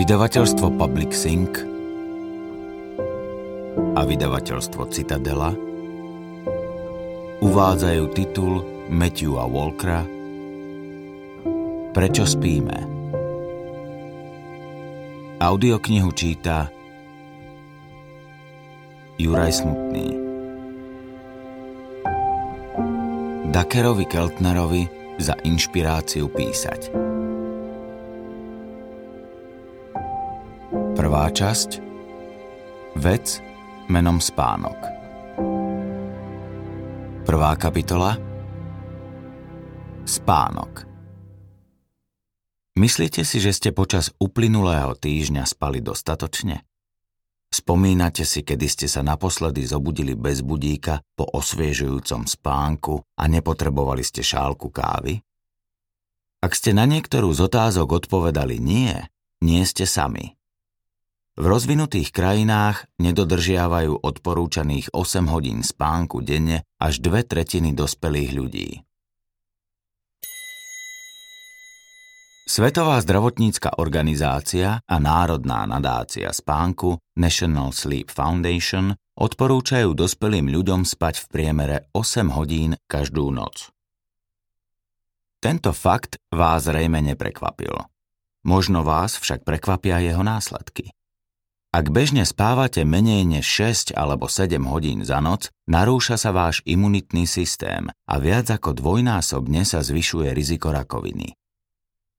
[0.00, 1.60] Vydavateľstvo Public Sync
[3.92, 5.52] a vydavateľstvo Citadela
[7.44, 10.00] uvádzajú titul Matthewa Walkera
[11.92, 12.80] Prečo spíme?
[15.36, 16.72] Audioknihu číta
[19.20, 20.16] Juraj Smutný
[23.52, 24.88] Dakerovi Keltnerovi
[25.20, 27.09] za inšpiráciu písať.
[31.30, 31.78] Časť
[32.98, 33.38] Vec
[33.86, 34.78] menom spánok
[37.22, 38.18] Prvá kapitola
[40.02, 40.90] Spánok
[42.74, 46.66] Myslíte si, že ste počas uplynulého týždňa spali dostatočne?
[47.46, 54.26] Spomínate si, kedy ste sa naposledy zobudili bez budíka po osviežujúcom spánku a nepotrebovali ste
[54.26, 55.22] šálku kávy?
[56.42, 58.98] Ak ste na niektorú z otázok odpovedali nie,
[59.46, 60.39] nie ste sami.
[61.40, 68.68] V rozvinutých krajinách nedodržiavajú odporúčaných 8 hodín spánku denne až dve tretiny dospelých ľudí.
[72.44, 81.26] Svetová zdravotnícka organizácia a Národná nadácia spánku National Sleep Foundation odporúčajú dospelým ľuďom spať v
[81.32, 83.72] priemere 8 hodín každú noc.
[85.40, 87.80] Tento fakt vás zrejme neprekvapil.
[88.44, 90.92] Možno vás však prekvapia jeho následky.
[91.70, 97.30] Ak bežne spávate menej než 6 alebo 7 hodín za noc, narúša sa váš imunitný
[97.30, 101.30] systém a viac ako dvojnásobne sa zvyšuje riziko rakoviny.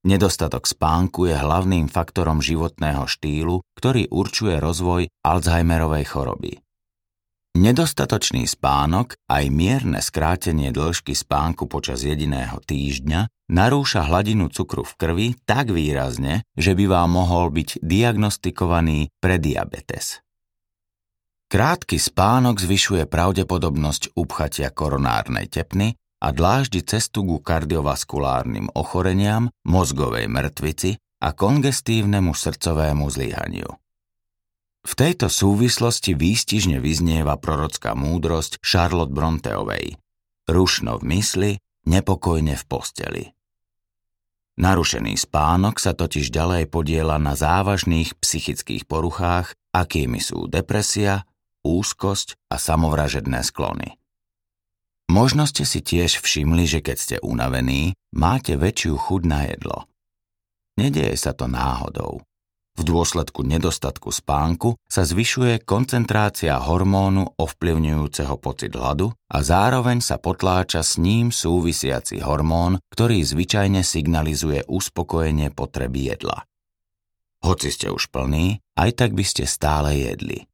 [0.08, 6.61] Nedostatok spánku je hlavným faktorom životného štýlu, ktorý určuje rozvoj Alzheimerovej choroby.
[7.52, 15.28] Nedostatočný spánok, aj mierne skrátenie dĺžky spánku počas jediného týždňa narúša hladinu cukru v krvi
[15.44, 20.24] tak výrazne, že by vám mohol byť diagnostikovaný prediabetes.
[21.52, 25.92] Krátky spánok zvyšuje pravdepodobnosť upchatia koronárnej tepny
[26.24, 33.81] a dláždi cestu ku kardiovaskulárnym ochoreniam, mozgovej mŕtvici a kongestívnemu srdcovému zlyhaniu.
[34.82, 39.94] V tejto súvislosti výstižne vyznieva prorocká múdrosť Charlotte Bronteovej.
[40.50, 41.52] Rušno v mysli,
[41.86, 43.24] nepokojne v posteli.
[44.58, 51.24] Narušený spánok sa totiž ďalej podiela na závažných psychických poruchách, akými sú depresia,
[51.64, 53.96] úzkosť a samovražedné sklony.
[55.08, 59.88] Možno ste si tiež všimli, že keď ste unavení, máte väčšiu chuť na jedlo.
[60.76, 62.24] Nedieje sa to náhodou.
[62.72, 70.80] V dôsledku nedostatku spánku sa zvyšuje koncentrácia hormónu ovplyvňujúceho pocit hladu a zároveň sa potláča
[70.80, 76.48] s ním súvisiaci hormón, ktorý zvyčajne signalizuje uspokojenie potreby jedla.
[77.44, 80.48] Hoci ste už plní, aj tak by ste stále jedli.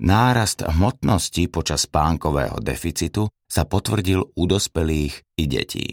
[0.00, 5.86] Nárast hmotnosti počas spánkového deficitu sa potvrdil u dospelých i detí.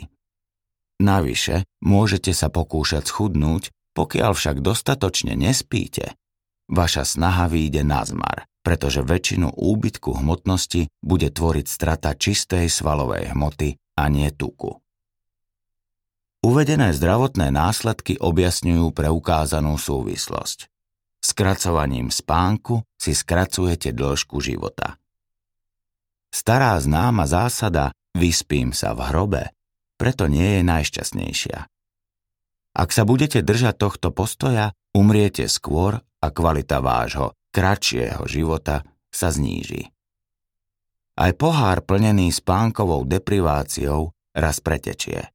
[1.01, 6.15] Navyše, môžete sa pokúšať schudnúť, pokiaľ však dostatočne nespíte,
[6.71, 13.75] vaša snaha výjde na zmar, pretože väčšinu úbytku hmotnosti bude tvoriť strata čistej svalovej hmoty
[13.97, 14.77] a nie tuku.
[16.41, 20.65] Uvedené zdravotné následky objasňujú preukázanú súvislosť.
[21.21, 24.97] Skracovaním spánku si skracujete dĺžku života.
[26.33, 29.43] Stará známa zásada vyspím sa v hrobe,
[30.01, 31.69] preto nie je najšťastnejšia.
[32.71, 39.91] Ak sa budete držať tohto postoja, umriete skôr a kvalita vášho kratšieho života sa zníži.
[41.19, 45.27] Aj pohár plnený spánkovou depriváciou raz pretečie.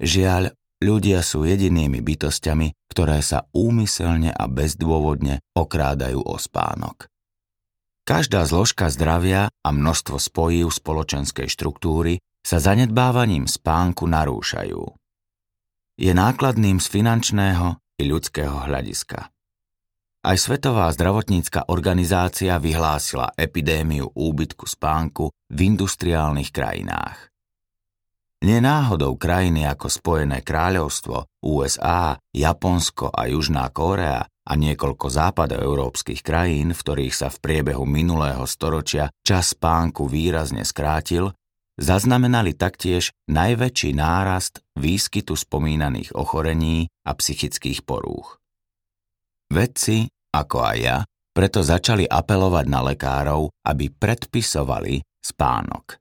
[0.00, 7.12] Žiaľ, ľudia sú jedinými bytostiami, ktoré sa úmyselne a bezdôvodne okrádajú o spánok.
[8.02, 15.01] Každá zložka zdravia a množstvo spojív spoločenskej štruktúry sa zanedbávaním spánku narúšajú
[15.96, 19.32] je nákladným z finančného i ľudského hľadiska.
[20.22, 27.32] Aj Svetová zdravotnícka organizácia vyhlásila epidémiu úbytku spánku v industriálnych krajinách.
[28.42, 36.82] Nenáhodou krajiny ako Spojené kráľovstvo, USA, Japonsko a Južná Kórea a niekoľko západoeurópskych krajín, v
[36.82, 41.30] ktorých sa v priebehu minulého storočia čas spánku výrazne skrátil,
[41.80, 48.40] zaznamenali taktiež najväčší nárast výskytu spomínaných ochorení a psychických porúch.
[49.52, 50.96] Vedci, ako aj ja,
[51.32, 56.00] preto začali apelovať na lekárov, aby predpisovali spánok.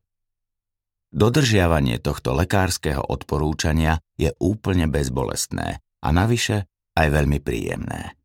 [1.11, 8.15] Dodržiavanie tohto lekárskeho odporúčania je úplne bezbolestné a navyše aj veľmi príjemné.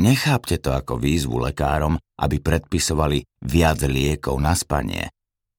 [0.00, 5.08] Nechápte to ako výzvu lekárom, aby predpisovali viac liekov na spanie.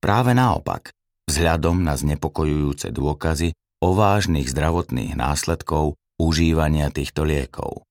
[0.07, 0.95] Práve naopak,
[1.27, 3.51] vzhľadom na znepokojujúce dôkazy
[3.83, 7.83] o vážnych zdravotných následkov užívania týchto liekov.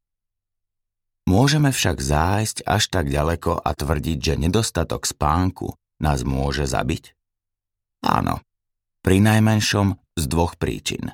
[1.29, 7.13] Môžeme však zájsť až tak ďaleko a tvrdiť, že nedostatok spánku nás môže zabiť?
[8.01, 8.41] Áno,
[9.05, 11.13] pri najmenšom z dvoch príčin.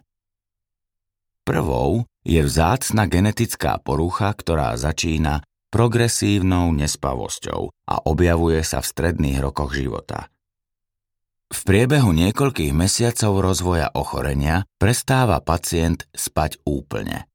[1.42, 5.42] Prvou je vzácna genetická porucha, ktorá začína
[5.74, 10.30] progresívnou nespavosťou a objavuje sa v stredných rokoch života.
[11.52, 17.28] V priebehu niekoľkých mesiacov rozvoja ochorenia prestáva pacient spať úplne.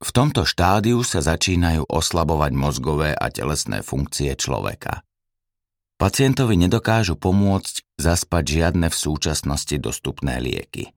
[0.00, 5.04] V tomto štádiu sa začínajú oslabovať mozgové a telesné funkcie človeka.
[6.00, 10.96] Pacientovi nedokážu pomôcť zaspať žiadne v súčasnosti dostupné lieky.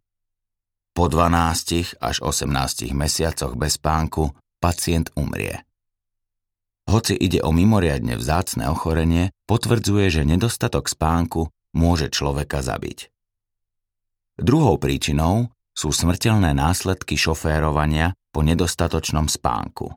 [0.96, 4.32] Po 12 až 18 mesiacoch bez spánku
[4.64, 5.68] pacient umrie.
[6.88, 13.12] Hoci ide o mimoriadne vzácne ochorenie, potvrdzuje, že nedostatok spánku môže človeka zabiť.
[14.42, 19.92] Druhou príčinou sú smrteľné následky šoférovania po nedostatočnom spánku.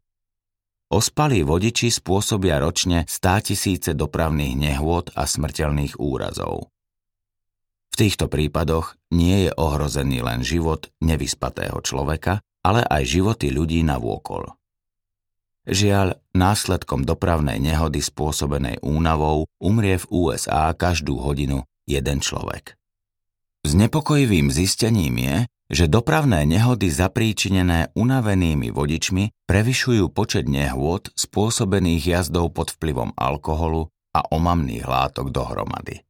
[0.94, 6.70] Ospalí vodiči spôsobia ročne 100 tisíce dopravných nehôd a smrteľných úrazov.
[7.94, 14.02] V týchto prípadoch nie je ohrozený len život nevyspatého človeka, ale aj životy ľudí na
[14.02, 14.50] vôkol.
[15.64, 22.76] Žiaľ, následkom dopravnej nehody spôsobenej únavou umrie v USA každú hodinu jeden človek.
[23.64, 25.36] Znepokojivým zistením je,
[25.72, 34.20] že dopravné nehody zapríčinené unavenými vodičmi prevyšujú počet nehôd spôsobených jazdou pod vplyvom alkoholu a
[34.28, 36.04] omamných látok dohromady.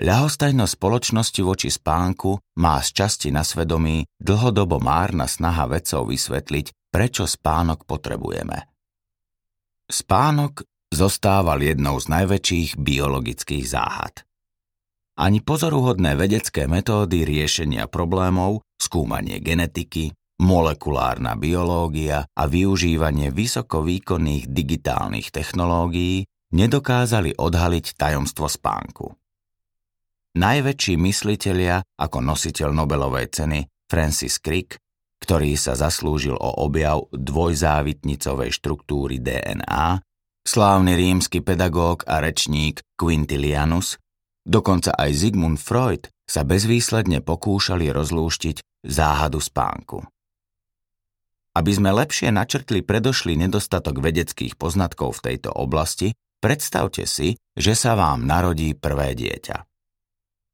[0.00, 7.24] Ľahostajnosť spoločnosti voči spánku má z časti na svedomí dlhodobo márna snaha vedcov vysvetliť, prečo
[7.24, 8.66] spánok potrebujeme.
[9.90, 14.26] Spánok zostával jednou z najväčších biologických záhad
[15.20, 26.24] ani pozoruhodné vedecké metódy riešenia problémov, skúmanie genetiky, molekulárna biológia a využívanie vysokovýkonných digitálnych technológií
[26.56, 29.12] nedokázali odhaliť tajomstvo spánku.
[30.40, 34.80] Najväčší myslitelia ako nositeľ Nobelovej ceny Francis Crick,
[35.20, 40.00] ktorý sa zaslúžil o objav dvojzávitnicovej štruktúry DNA,
[40.44, 44.00] slávny rímsky pedagóg a rečník Quintilianus
[44.50, 50.00] Dokonca aj Sigmund Freud sa bezvýsledne pokúšali rozlúštiť záhadu spánku.
[51.54, 57.98] Aby sme lepšie načrtli predošlý nedostatok vedeckých poznatkov v tejto oblasti, predstavte si, že sa
[57.98, 59.56] vám narodí prvé dieťa.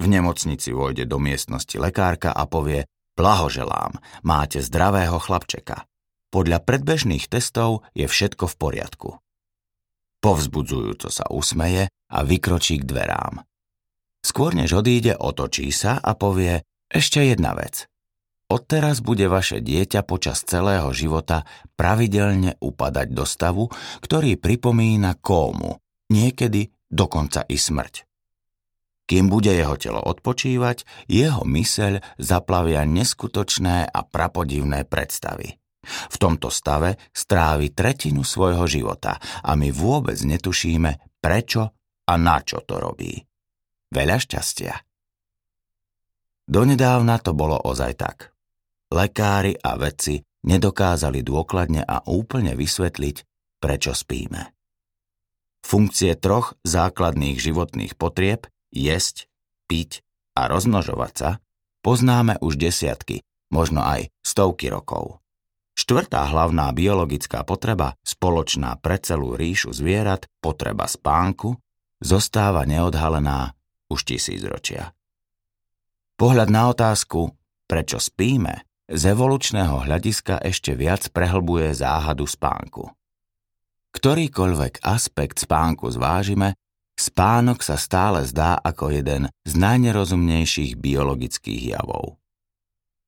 [0.02, 2.84] V nemocnici vojde do miestnosti lekárka a povie
[3.16, 5.88] Blahoželám, máte zdravého chlapčeka.
[6.28, 9.08] Podľa predbežných testov je všetko v poriadku.
[10.20, 13.40] Povzbudzujúco sa usmeje a vykročí k dverám.
[14.20, 16.60] Skôr než odíde, otočí sa a povie
[16.92, 17.88] ešte jedna vec.
[18.46, 21.42] Odteraz bude vaše dieťa počas celého života
[21.74, 23.66] pravidelne upadať do stavu,
[24.04, 25.82] ktorý pripomína kómu,
[26.14, 28.05] niekedy dokonca i smrť.
[29.06, 35.54] Kým bude jeho telo odpočívať, jeho myseľ zaplavia neskutočné a prapodivné predstavy.
[35.86, 41.62] V tomto stave strávi tretinu svojho života a my vôbec netušíme, prečo
[42.06, 43.14] a na čo to robí.
[43.94, 44.74] Veľa šťastia.
[46.46, 48.34] Donedávna to bolo ozaj tak.
[48.90, 53.16] Lekári a vedci nedokázali dôkladne a úplne vysvetliť,
[53.58, 54.54] prečo spíme.
[55.66, 59.24] Funkcie troch základných životných potrieb jesť,
[59.64, 60.04] piť
[60.36, 61.30] a rozmnožovať sa
[61.86, 65.22] poznáme už desiatky, možno aj stovky rokov.
[65.76, 71.54] Štvrtá hlavná biologická potreba, spoločná pre celú ríšu zvierat, potreba spánku,
[72.02, 73.54] zostáva neodhalená
[73.86, 74.96] už tisícročia.
[76.16, 77.36] Pohľad na otázku,
[77.68, 82.88] prečo spíme, z evolučného hľadiska ešte viac prehlbuje záhadu spánku.
[83.92, 86.56] Ktorýkoľvek aspekt spánku zvážime,
[86.96, 92.18] spánok sa stále zdá ako jeden z najnerozumnejších biologických javov.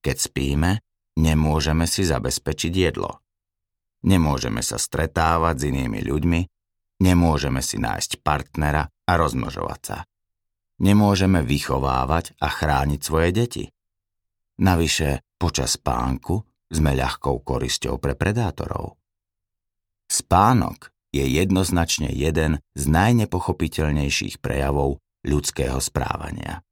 [0.05, 0.71] Keď spíme,
[1.19, 3.25] nemôžeme si zabezpečiť jedlo.
[4.07, 6.41] Nemôžeme sa stretávať s inými ľuďmi,
[7.03, 9.99] nemôžeme si nájsť partnera a rozmnožovať sa
[10.79, 13.65] nemôžeme vychovávať a chrániť svoje deti.
[14.59, 18.99] Navyše, počas spánku sme ľahkou korisťou pre predátorov.
[20.09, 26.63] Spánok je jednoznačne jeden z najnepochopiteľnejších prejavov ľudského správania.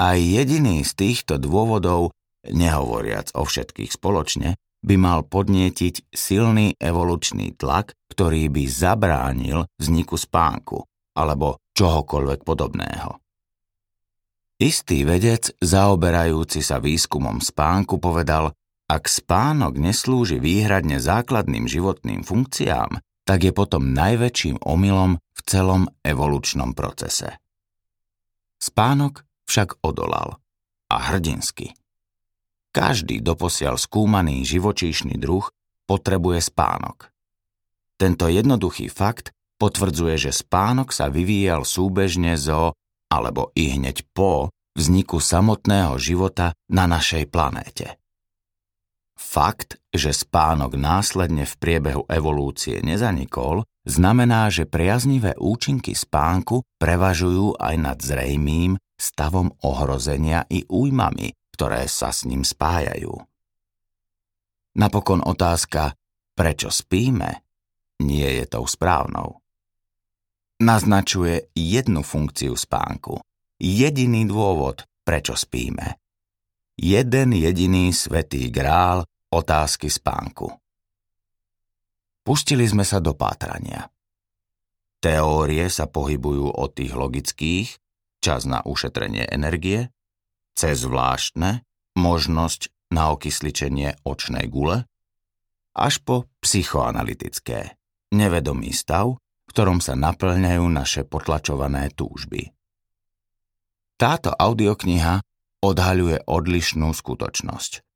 [0.00, 2.16] Aj jediný z týchto dôvodov,
[2.48, 10.88] nehovoriac o všetkých spoločne, by mal podnietiť silný evolučný tlak, ktorý by zabránil vzniku spánku
[11.12, 13.20] alebo čohokoľvek podobného.
[14.60, 18.52] Istý vedec, zaoberajúci sa výskumom spánku, povedal,
[18.88, 26.74] ak spánok neslúži výhradne základným životným funkciám, tak je potom najväčším omylom v celom evolučnom
[26.74, 27.38] procese.
[28.58, 30.42] Spánok však odolal
[30.90, 31.78] a hrdinsky.
[32.74, 35.46] Každý doposiaľ skúmaný živočíšny druh
[35.86, 37.14] potrebuje spánok.
[37.94, 39.30] Tento jednoduchý fakt
[39.62, 42.74] potvrdzuje, že spánok sa vyvíjal súbežne zo
[43.14, 47.99] alebo i hneď po vzniku samotného života na našej planéte.
[49.20, 57.74] Fakt, že spánok následne v priebehu evolúcie nezanikol, znamená, že priaznivé účinky spánku prevažujú aj
[57.76, 63.12] nad zrejmým stavom ohrozenia i újmami, ktoré sa s ním spájajú.
[64.80, 65.92] Napokon otázka,
[66.32, 67.44] prečo spíme,
[68.00, 69.40] nie je tou správnou
[70.60, 73.18] naznačuje jednu funkciu spánku.
[73.56, 75.96] Jediný dôvod, prečo spíme.
[76.76, 80.50] Jeden jediný svetý grál otázky spánku.
[82.26, 83.88] Pustili sme sa do pátrania.
[85.00, 87.68] Teórie sa pohybujú od tých logických,
[88.20, 89.88] čas na ušetrenie energie,
[90.52, 91.64] cez zvláštne,
[91.96, 94.84] možnosť na okysličenie očnej gule,
[95.72, 97.80] až po psychoanalytické,
[98.12, 99.16] nevedomý stav,
[99.48, 102.52] ktorom sa naplňajú naše potlačované túžby.
[103.96, 105.22] Táto audiokniha
[105.64, 107.89] odhaľuje odlišnú skutočnosť.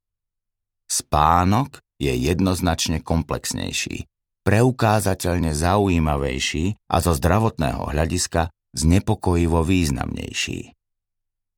[0.94, 4.06] Spánok je jednoznačne komplexnejší,
[4.46, 10.70] preukázateľne zaujímavejší a zo zdravotného hľadiska znepokojivo významnejší.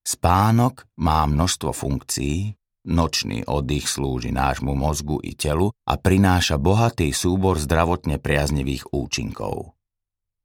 [0.08, 2.56] Spánok má množstvo funkcií,
[2.88, 9.76] nočný oddych slúži nášmu mozgu i telu a prináša bohatý súbor zdravotne priaznivých účinkov.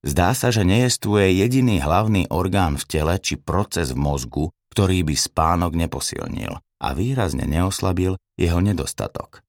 [0.03, 5.15] Zdá sa, že nejestvuje jediný hlavný orgán v tele či proces v mozgu, ktorý by
[5.15, 9.43] spánok neposilnil a výrazne neoslabil jeho nedostatok.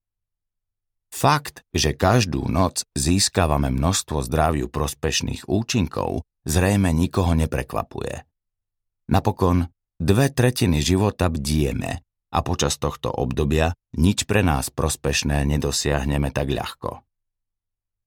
[1.12, 8.24] Fakt, že každú noc získavame množstvo zdraviu prospešných účinkov, zrejme nikoho neprekvapuje.
[9.12, 9.68] Napokon
[10.00, 12.00] dve tretiny života bdieme
[12.32, 17.04] a počas tohto obdobia nič pre nás prospešné nedosiahneme tak ľahko.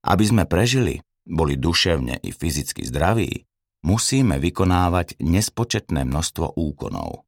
[0.02, 3.46] Aby sme prežili, boli duševne i fyzicky zdraví,
[3.84, 7.26] musíme vykonávať nespočetné množstvo úkonov.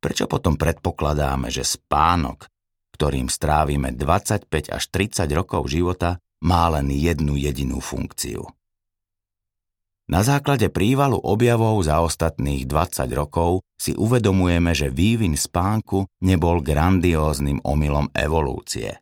[0.00, 2.48] Prečo potom predpokladáme, že spánok,
[2.96, 8.44] ktorým strávime 25 až 30 rokov života, má len jednu jedinú funkciu?
[10.10, 17.62] Na základe prívalu objavov za ostatných 20 rokov si uvedomujeme, že vývin spánku nebol grandióznym
[17.62, 18.98] omylom evolúcie.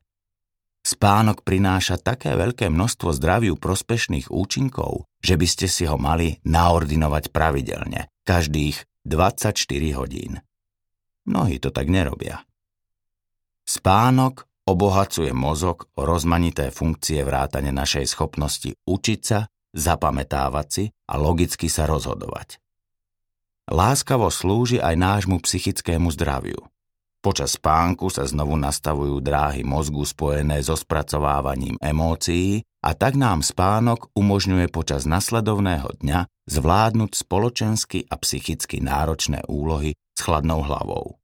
[0.88, 7.28] Spánok prináša také veľké množstvo zdraviu prospešných účinkov, že by ste si ho mali naordinovať
[7.28, 9.52] pravidelne, každých 24
[10.00, 10.40] hodín.
[11.28, 12.40] Mnohí to tak nerobia.
[13.68, 19.44] Spánok obohacuje mozog o rozmanité funkcie vrátane našej schopnosti učiť sa,
[19.76, 22.56] zapamätávať si a logicky sa rozhodovať.
[23.68, 26.64] Láskavo slúži aj nášmu psychickému zdraviu.
[27.18, 34.14] Počas spánku sa znovu nastavujú dráhy mozgu spojené so spracovávaním emócií a tak nám spánok
[34.14, 41.18] umožňuje počas nasledovného dňa zvládnuť spoločensky a psychicky náročné úlohy s chladnou hlavou.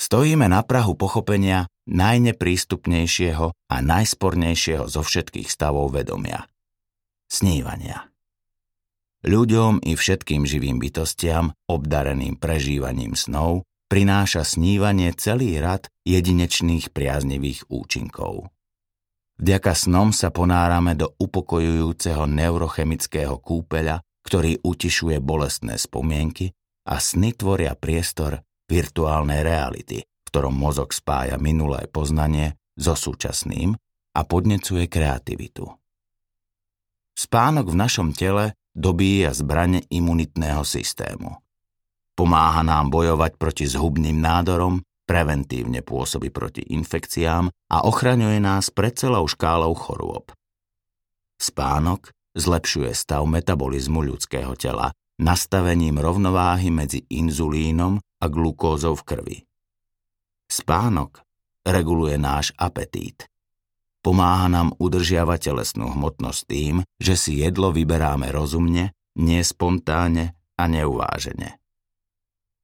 [0.00, 6.48] Stojíme na prahu pochopenia najneprístupnejšieho a najspornejšieho zo všetkých stavov vedomia.
[7.28, 8.08] Snívania.
[9.28, 18.54] Ľuďom i všetkým živým bytostiam, obdareným prežívaním snov, prináša snívanie celý rad jedinečných priaznivých účinkov.
[19.42, 26.54] Vďaka snom sa ponárame do upokojujúceho neurochemického kúpeľa, ktorý utišuje bolestné spomienky
[26.86, 28.38] a sny tvoria priestor
[28.70, 33.74] virtuálnej reality, v ktorom mozog spája minulé poznanie so súčasným
[34.14, 35.66] a podnecuje kreativitu.
[37.16, 41.49] Spánok v našom tele dobíja zbrane imunitného systému.
[42.20, 49.24] Pomáha nám bojovať proti zhubným nádorom, preventívne pôsobí proti infekciám a ochraňuje nás pred celou
[49.24, 50.28] škálou chorôb.
[51.40, 59.38] Spánok zlepšuje stav metabolizmu ľudského tela nastavením rovnováhy medzi inzulínom a glukózou v krvi.
[60.44, 61.24] Spánok
[61.64, 63.32] reguluje náš apetít.
[64.04, 71.59] Pomáha nám udržiavať telesnú hmotnosť tým, že si jedlo vyberáme rozumne, nespontánne a neuvážene.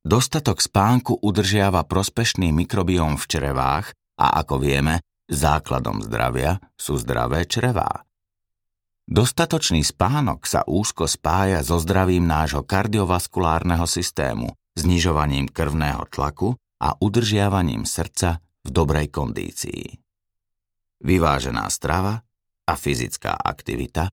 [0.06, 3.90] Dostatok spánku udržiava prospešný mikrobióm v črevách
[4.22, 8.06] A ako vieme, základom zdravia sú zdravé črevá.
[9.02, 17.82] Dostatočný spánok sa úzko spája so zdravím nášho kardiovaskulárneho systému, znižovaním krvného tlaku a udržiavaním
[17.82, 19.90] srdca v dobrej kondícii.
[21.02, 22.22] Vyvážená strava
[22.62, 24.06] a fyzická aktivita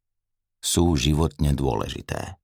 [0.57, 2.41] sú životne dôležité.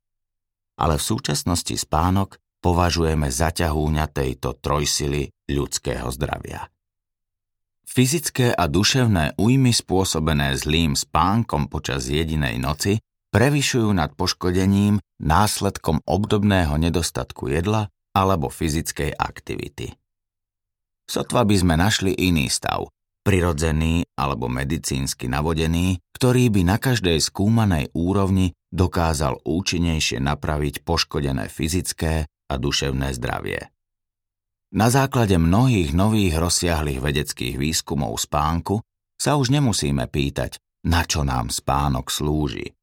[0.78, 6.68] Ale v súčasnosti spánok považujeme za ťahúňa tejto trojsily ľudského zdravia.
[7.90, 13.02] Fyzické a duševné újmy spôsobené zlým spánkom počas jedinej noci
[13.34, 19.94] prevyšujú nad poškodením následkom obdobného nedostatku jedla alebo fyzickej aktivity.
[21.10, 22.86] Sotva by sme našli iný stav,
[23.26, 32.30] prirodzený alebo medicínsky navodený, ktorý by na každej skúmanej úrovni dokázal účinnejšie napraviť poškodené fyzické
[32.50, 33.70] a duševné zdravie.
[34.70, 38.82] Na základe mnohých nových rozsiahlých vedeckých výskumov spánku
[39.18, 42.78] sa už nemusíme pýtať, na čo nám spánok slúži.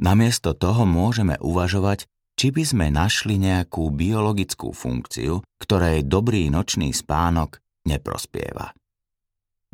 [0.00, 7.58] Namiesto toho môžeme uvažovať, či by sme našli nejakú biologickú funkciu, ktorej dobrý nočný spánok
[7.84, 8.72] neprospieva.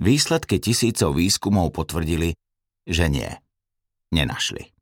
[0.01, 2.35] Výsledky tisícov výskumov potvrdili,
[2.83, 3.31] že nie.
[4.11, 4.74] Nenašli.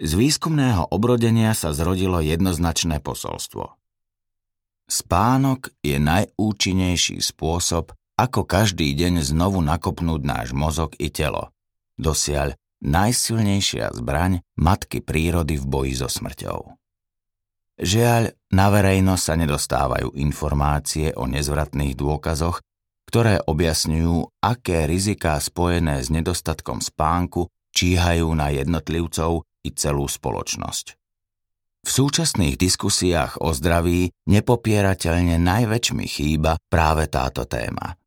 [0.00, 3.76] Z výskumného obrodenia sa zrodilo jednoznačné posolstvo.
[4.88, 11.52] Spánok je najúčinnejší spôsob, ako každý deň znovu nakopnúť náš mozog i telo.
[11.96, 16.76] Dosiaľ najsilnejšia zbraň matky prírody v boji so smrťou.
[17.80, 22.60] Žiaľ, na verejnosť sa nedostávajú informácie o nezvratných dôkazoch,
[23.08, 30.86] ktoré objasňujú, aké riziká spojené s nedostatkom spánku číhajú na jednotlivcov i celú spoločnosť.
[31.82, 37.98] V súčasných diskusiách o zdraví nepopierateľne najväčšmi chýba práve táto téma.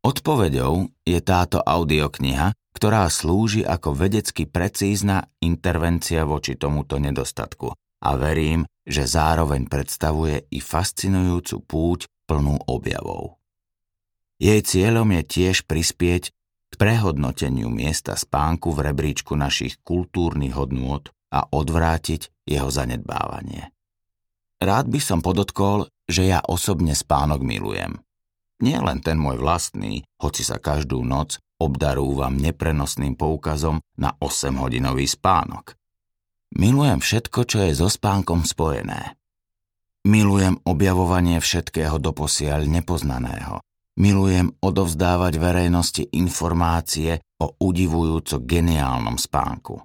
[0.00, 7.68] Odpovedou je táto audiokniha, ktorá slúži ako vedecky precízna intervencia voči tomuto nedostatku
[8.00, 13.36] a verím, že zároveň predstavuje i fascinujúcu púť plnú objavov.
[14.40, 16.32] Jej cieľom je tiež prispieť
[16.80, 23.68] prehodnoteniu miesta spánku v rebríčku našich kultúrnych hodnôt a odvrátiť jeho zanedbávanie.
[24.64, 28.00] Rád by som podotkol, že ja osobne spánok milujem.
[28.64, 35.76] Nie len ten môj vlastný, hoci sa každú noc obdarúvam neprenosným poukazom na 8-hodinový spánok.
[36.56, 39.20] Milujem všetko, čo je so spánkom spojené.
[40.08, 43.60] Milujem objavovanie všetkého doposiaľ nepoznaného.
[43.98, 49.82] Milujem odovzdávať verejnosti informácie o udivujúco geniálnom spánku.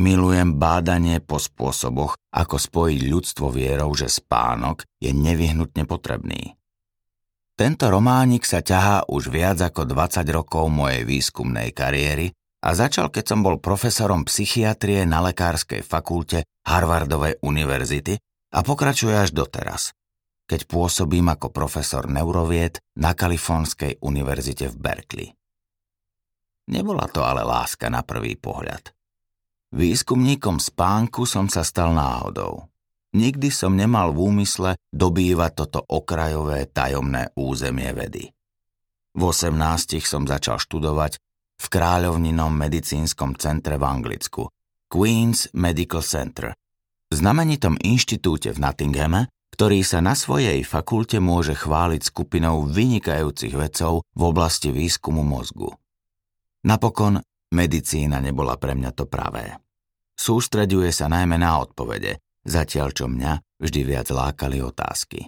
[0.00, 6.56] Milujem bádanie po spôsoboch, ako spojiť ľudstvo vierou, že spánok je nevyhnutne potrebný.
[7.52, 12.32] Tento románik sa ťahá už viac ako 20 rokov mojej výskumnej kariéry
[12.64, 18.16] a začal, keď som bol profesorom psychiatrie na lekárskej fakulte Harvardovej univerzity
[18.56, 19.92] a pokračuje až doteraz,
[20.50, 25.28] keď pôsobím ako profesor neurovied na Kalifornskej univerzite v Berkeley.
[26.74, 28.90] Nebola to ale láska na prvý pohľad.
[29.70, 32.66] Výskumníkom spánku som sa stal náhodou.
[33.14, 38.26] Nikdy som nemal v úmysle dobývať toto okrajové tajomné územie vedy.
[39.14, 39.54] V 18
[40.02, 41.18] som začal študovať
[41.58, 44.50] v kráľovninom medicínskom centre v Anglicku,
[44.90, 46.54] Queen's Medical Center,
[47.10, 54.06] v znamenitom inštitúte v Nottinghame, ktorý sa na svojej fakulte môže chváliť skupinou vynikajúcich vedcov
[54.14, 55.70] v oblasti výskumu mozgu.
[56.64, 59.58] Napokon Medicína nebola pre mňa to pravé.
[60.14, 65.26] Sústreďuje sa najmä na odpovede, zatiaľ čo mňa vždy viac lákali otázky.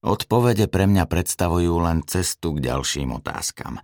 [0.00, 3.82] Odpovede pre mňa predstavujú len cestu k ďalším otázkam.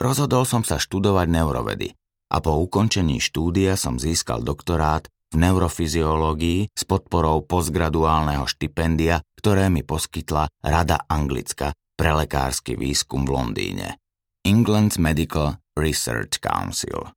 [0.00, 1.92] Rozhodol som sa študovať neurovedy
[2.32, 9.86] a po ukončení štúdia som získal doktorát v neurofyziológii s podporou postgraduálneho štipendia, ktoré mi
[9.86, 14.00] poskytla Rada Anglicka pre lekársky výskum v Londýne.
[14.42, 17.12] England's Medical Research Council.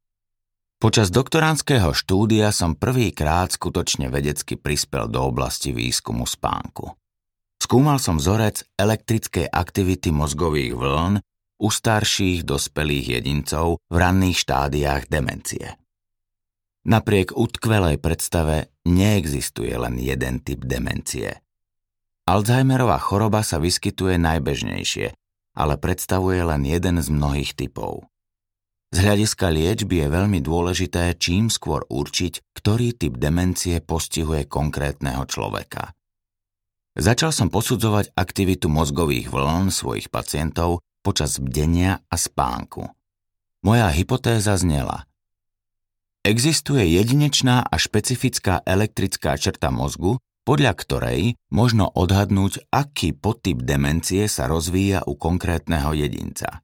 [0.84, 6.92] Počas doktoránskeho štúdia som prvýkrát skutočne vedecky prispel do oblasti výskumu spánku.
[7.56, 11.24] Skúmal som vzorec elektrickej aktivity mozgových vln
[11.64, 15.80] u starších dospelých jedincov v ranných štádiách demencie.
[16.84, 21.40] Napriek utkvelej predstave neexistuje len jeden typ demencie.
[22.28, 25.16] Alzheimerová choroba sa vyskytuje najbežnejšie
[25.54, 28.10] ale predstavuje len jeden z mnohých typov.
[28.94, 35.98] Z hľadiska liečby je veľmi dôležité čím skôr určiť, ktorý typ demencie postihuje konkrétneho človeka.
[36.94, 42.86] Začal som posudzovať aktivitu mozgových vln svojich pacientov počas bdenia a spánku.
[43.66, 45.10] Moja hypotéza znela.
[46.24, 54.48] Existuje jedinečná a špecifická elektrická črta mozgu, podľa ktorej možno odhadnúť, aký podtyp demencie sa
[54.48, 56.64] rozvíja u konkrétneho jedinca.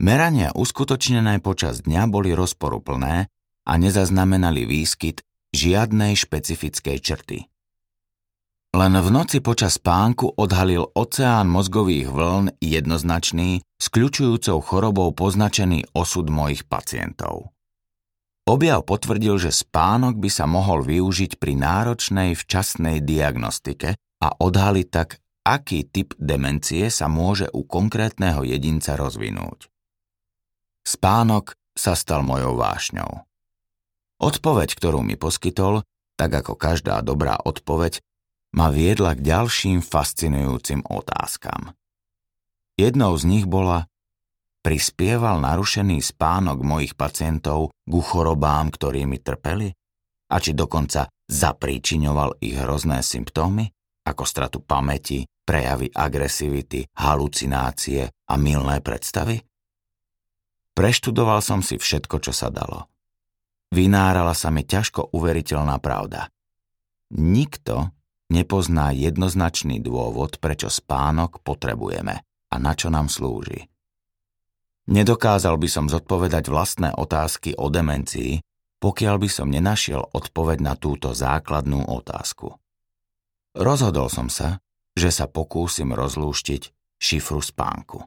[0.00, 3.28] Merania uskutočnené počas dňa boli rozporuplné
[3.68, 5.20] a nezaznamenali výskyt
[5.52, 7.38] žiadnej špecifickej črty.
[8.72, 16.32] Len v noci počas spánku odhalil oceán mozgových vln jednoznačný, s kľúčujúcou chorobou poznačený osud
[16.32, 17.52] mojich pacientov.
[18.48, 23.92] Objav potvrdil, že spánok by sa mohol využiť pri náročnej včasnej diagnostike
[24.24, 29.68] a odhaliť tak, aký typ demencie sa môže u konkrétneho jedinca rozvinúť.
[30.80, 33.28] Spánok sa stal mojou vášňou.
[34.24, 35.84] Odpoveď, ktorú mi poskytol,
[36.16, 38.00] tak ako každá dobrá odpoveď,
[38.56, 41.76] ma viedla k ďalším fascinujúcim otázkam.
[42.80, 43.92] Jednou z nich bola,
[44.60, 49.70] prispieval narušený spánok mojich pacientov ku chorobám, ktorými trpeli?
[50.28, 53.68] A či dokonca zapríčiňoval ich hrozné symptómy,
[54.04, 59.40] ako stratu pamäti, prejavy agresivity, halucinácie a milné predstavy?
[60.76, 62.88] Preštudoval som si všetko, čo sa dalo.
[63.68, 66.32] Vynárala sa mi ťažko uveriteľná pravda.
[67.12, 67.92] Nikto
[68.32, 73.67] nepozná jednoznačný dôvod, prečo spánok potrebujeme a na čo nám slúži.
[74.88, 78.40] Nedokázal by som zodpovedať vlastné otázky o demencii,
[78.80, 82.56] pokiaľ by som nenašiel odpoveď na túto základnú otázku.
[83.52, 84.64] Rozhodol som sa,
[84.96, 88.00] že sa pokúsim rozlúštiť šifru spánku.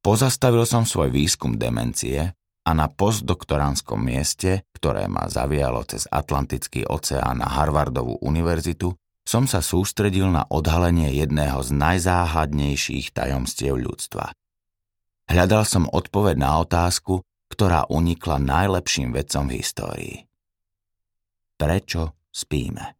[0.00, 2.32] Pozastavil som svoj výskum demencie
[2.64, 9.60] a na postdoktoránskom mieste, ktoré ma zavialo cez Atlantický oceán na Harvardovú univerzitu, som sa
[9.60, 14.32] sústredil na odhalenie jedného z najzáhadnejších tajomstiev ľudstva.
[15.28, 20.16] Hľadal som odpoveď na otázku, ktorá unikla najlepším vedcom v histórii.
[21.54, 22.98] Prečo spíme?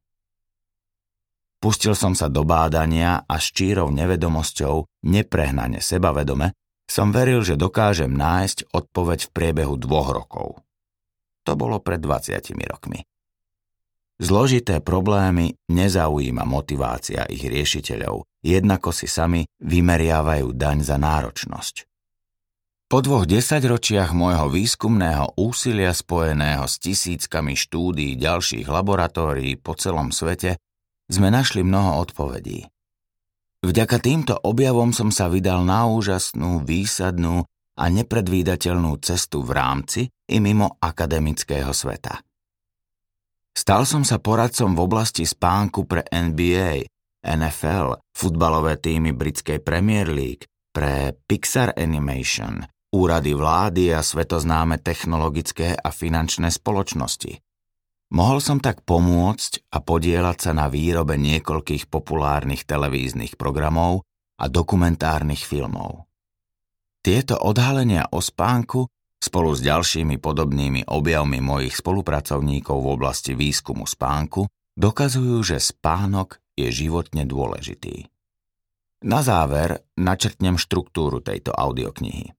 [1.59, 6.53] Pustil som sa do bádania a s čírou nevedomosťou, neprehnane sebavedome,
[6.85, 10.61] som veril, že dokážem nájsť odpoveď v priebehu dvoch rokov.
[11.49, 12.37] To bolo pred 20
[12.69, 13.09] rokmi.
[14.21, 21.94] Zložité problémy nezaujíma motivácia ich riešiteľov, jednako si sami vymeriavajú daň za náročnosť.
[22.85, 30.61] Po dvoch desaťročiach môjho výskumného úsilia spojeného s tisíckami štúdií ďalších laboratórií po celom svete
[31.09, 32.69] sme našli mnoho odpovedí.
[33.65, 40.37] Vďaka týmto objavom som sa vydal na úžasnú, výsadnú a nepredvídateľnú cestu v rámci i
[40.37, 42.21] mimo akademického sveta.
[43.57, 46.85] Stal som sa poradcom v oblasti spánku pre NBA,
[47.25, 50.45] NFL, futbalové týmy britskej Premier League,
[50.75, 57.43] pre Pixar Animation, úrady vlády a svetoznáme technologické a finančné spoločnosti.
[58.15, 64.07] Mohol som tak pomôcť a podielať sa na výrobe niekoľkých populárnych televíznych programov
[64.39, 66.07] a dokumentárnych filmov.
[67.03, 68.87] Tieto odhalenia o spánku
[69.19, 74.47] spolu s ďalšími podobnými objavmi mojich spolupracovníkov v oblasti výskumu spánku
[74.79, 78.07] dokazujú, že spánok je životne dôležitý.
[79.05, 82.33] Na záver načrtnem štruktúru tejto audioknihy.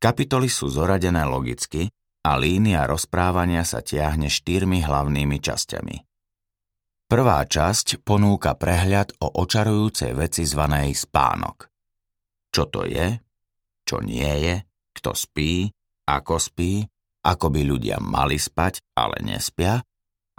[0.00, 1.92] Kapitoly sú zoradené logicky
[2.24, 5.96] a línia rozprávania sa tiahne štyrmi hlavnými časťami.
[7.04, 11.68] Prvá časť ponúka prehľad o očarujúcej veci zvanej spánok.
[12.48, 13.20] Čo to je,
[13.84, 14.54] čo nie je,
[14.96, 15.68] kto spí,
[16.08, 16.80] ako spí,
[17.20, 19.84] ako by ľudia mali spať, ale nespia,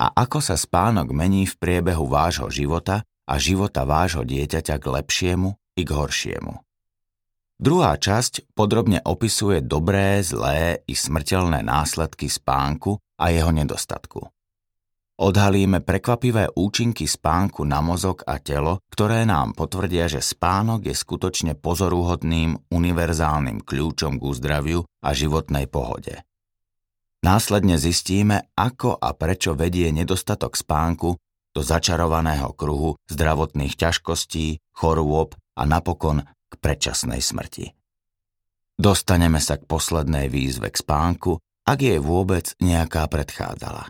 [0.02, 5.54] a ako sa spánok mení v priebehu vášho života a života vášho dieťaťa k lepšiemu
[5.78, 6.58] i k horšiemu.
[7.62, 14.26] Druhá časť podrobne opisuje dobré, zlé i smrteľné následky spánku a jeho nedostatku.
[15.22, 21.54] Odhalíme prekvapivé účinky spánku na mozog a telo, ktoré nám potvrdia, že spánok je skutočne
[21.54, 26.26] pozoruhodným univerzálnym kľúčom k uzdraviu a životnej pohode.
[27.22, 31.14] Následne zistíme, ako a prečo vedie nedostatok spánku
[31.54, 37.72] do začarovaného kruhu zdravotných ťažkostí, chorôb a napokon k predčasnej smrti.
[38.76, 43.88] Dostaneme sa k poslednej výzve k spánku, ak jej vôbec nejaká predchádzala.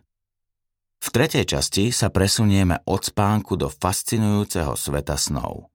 [1.02, 5.74] V tretej časti sa presunieme od spánku do fascinujúceho sveta snov.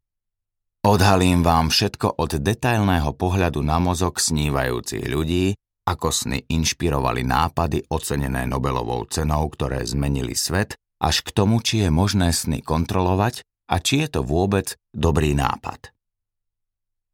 [0.87, 8.46] Odhalím vám všetko od detailného pohľadu na mozog snívajúcich ľudí, ako sny inšpirovali nápady ocenené
[8.46, 14.07] Nobelovou cenou, ktoré zmenili svet, až k tomu, či je možné sny kontrolovať a či
[14.07, 15.95] je to vôbec dobrý nápad.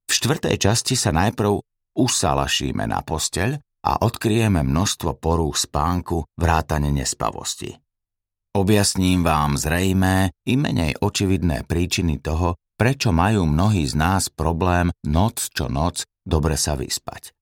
[0.07, 1.59] V štvrtej časti sa najprv
[1.99, 7.75] usalašíme na posteľ a odkryjeme množstvo porúch spánku vrátane nespavosti.
[8.53, 15.49] Objasním vám zrejmé i menej očividné príčiny toho, prečo majú mnohí z nás problém noc
[15.51, 17.35] čo noc dobre sa vyspať.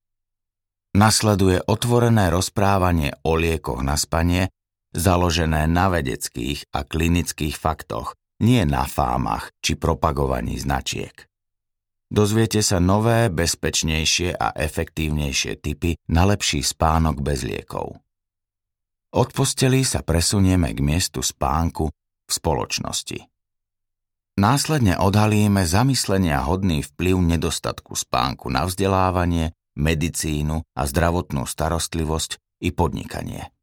[0.96, 4.50] Nasleduje otvorené rozprávanie o liekoch na spanie,
[4.90, 11.29] založené na vedeckých a klinických faktoch, nie na fámach či propagovaní značiek.
[12.10, 18.02] Dozviete sa nové, bezpečnejšie a efektívnejšie typy na lepší spánok bez liekov.
[19.14, 23.30] Od posteli sa presunieme k miestu spánku v spoločnosti.
[24.42, 33.54] Následne odhalíme zamyslenia hodný vplyv nedostatku spánku na vzdelávanie, medicínu a zdravotnú starostlivosť i podnikanie.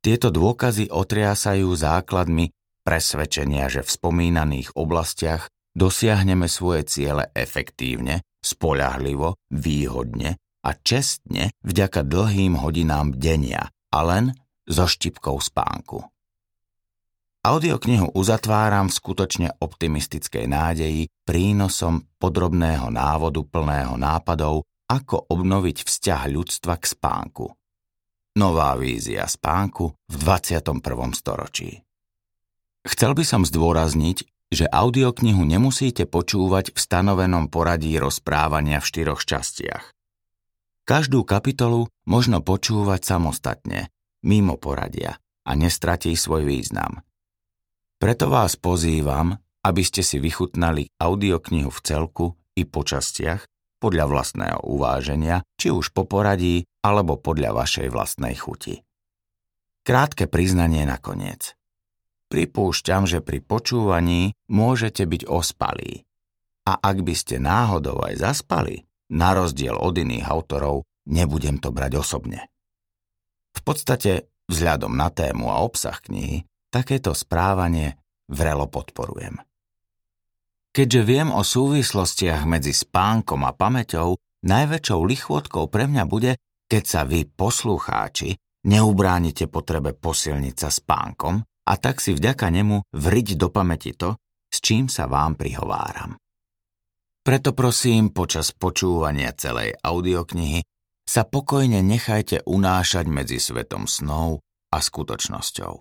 [0.00, 2.48] Tieto dôkazy otriasajú základmi
[2.80, 12.58] presvedčenia, že v spomínaných oblastiach dosiahneme svoje ciele efektívne, spoľahlivo, výhodne a čestne vďaka dlhým
[12.58, 14.34] hodinám denia a len
[14.66, 16.02] so štipkou spánku.
[17.46, 26.74] Audioknihu uzatváram v skutočne optimistickej nádeji prínosom podrobného návodu plného nápadov, ako obnoviť vzťah ľudstva
[26.76, 27.46] k spánku.
[28.36, 30.82] Nová vízia spánku v 21.
[31.14, 31.80] storočí.
[32.84, 39.92] Chcel by som zdôrazniť, že audioknihu nemusíte počúvať v stanovenom poradí rozprávania v štyroch častiach.
[40.88, 43.92] Každú kapitolu možno počúvať samostatne,
[44.24, 47.04] mimo poradia a nestratí svoj význam.
[48.00, 49.36] Preto vás pozývam,
[49.68, 53.44] aby ste si vychutnali audioknihu v celku i po častiach
[53.78, 58.82] podľa vlastného uváženia, či už po poradí alebo podľa vašej vlastnej chuti.
[59.86, 61.54] Krátke priznanie nakoniec.
[62.28, 66.04] Pripúšťam, že pri počúvaní môžete byť ospalí.
[66.68, 71.96] A ak by ste náhodou aj zaspali, na rozdiel od iných autorov, nebudem to brať
[71.96, 72.52] osobne.
[73.56, 77.96] V podstate, vzhľadom na tému a obsah knihy, takéto správanie
[78.28, 79.40] vrelo podporujem.
[80.76, 86.36] Keďže viem o súvislostiach medzi spánkom a pamäťou, najväčšou lichvotkou pre mňa bude,
[86.68, 88.36] keď sa vy, poslucháči,
[88.68, 94.16] neubránite potrebe posilniť sa spánkom a tak si vďaka nemu vriť do pamäti to,
[94.48, 96.16] s čím sa vám prihováram.
[97.20, 100.64] Preto prosím, počas počúvania celej audioknihy
[101.04, 104.40] sa pokojne nechajte unášať medzi svetom snov
[104.72, 105.74] a skutočnosťou.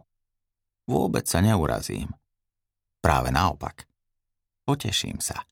[0.91, 2.11] Vôbec sa neurazím.
[2.99, 3.87] Práve naopak.
[4.67, 5.47] Poteším sa.